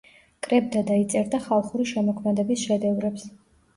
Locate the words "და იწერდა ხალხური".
0.87-1.85